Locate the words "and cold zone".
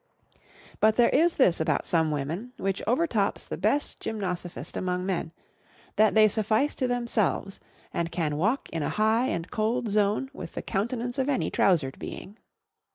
9.27-10.31